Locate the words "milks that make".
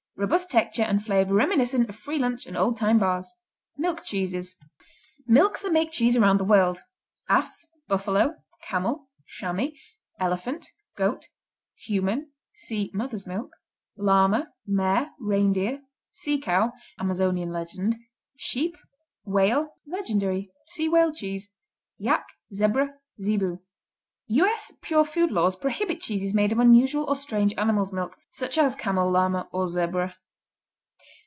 5.25-5.89